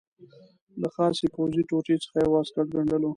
[0.81, 3.09] له خاصې پوځي ټوټې څخه یې واسکټ ګنډلو.